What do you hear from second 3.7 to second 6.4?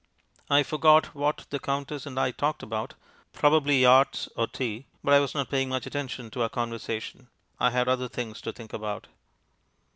yachts, or tea; but I was not paying much attention